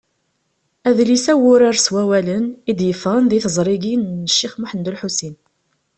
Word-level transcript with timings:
Adlis-a 0.87 1.33
n 1.37 1.39
wurar 1.41 1.75
s 1.79 1.87
wawalen, 1.93 2.45
i 2.69 2.71
d-yeffɣen 2.77 3.25
di 3.27 3.39
teẓrigin 3.43 4.03
n 4.25 4.29
Ccix 4.33 4.53
Muḥend 4.59 4.89
Ulḥusin. 4.89 5.35